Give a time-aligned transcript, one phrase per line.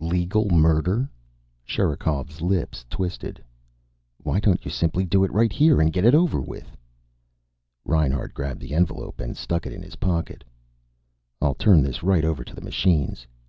[0.00, 1.08] "Legal murder?"
[1.64, 3.40] Sherikov's lips twisted.
[4.18, 6.76] "Why don't you simply do it right here and get it over with?"
[7.84, 10.42] Reinhart grabbed the envelope and stuck it in his pocket.
[11.40, 13.28] "I'll turn this right over to the machines."